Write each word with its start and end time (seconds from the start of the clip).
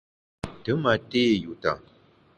Te 0.63 0.71
ma 0.81 0.93
té 1.11 1.23
yuta. 1.43 1.73